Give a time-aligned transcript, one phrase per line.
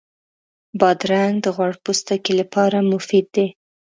[0.79, 3.47] بادرنګ د غوړ پوستکي لپاره مفید دی.